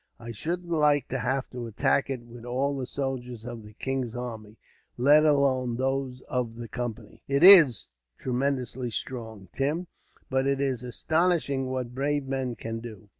I 0.19 0.31
shouldn't 0.31 0.71
like 0.71 1.07
to 1.09 1.19
have 1.19 1.47
to 1.51 1.67
attack 1.67 2.09
it, 2.09 2.21
wid 2.23 2.43
all 2.43 2.75
the 2.75 2.87
soldiers 2.87 3.45
of 3.45 3.61
the 3.61 3.73
King's 3.73 4.15
army, 4.15 4.57
let 4.97 5.23
alone 5.25 5.75
those 5.77 6.21
of 6.21 6.55
the 6.55 6.67
Company." 6.67 7.21
"It 7.27 7.43
is 7.43 7.85
tremendously 8.17 8.89
strong, 8.89 9.49
Tim, 9.53 9.85
but 10.27 10.47
it 10.47 10.59
is 10.59 10.81
astonishing 10.81 11.67
what 11.67 11.93
brave 11.93 12.25
men 12.25 12.55
can 12.55 12.79
do." 12.79 13.09